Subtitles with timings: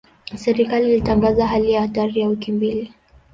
[0.35, 2.93] Serikali ilitangaza hali ya hatari ya wiki mbili.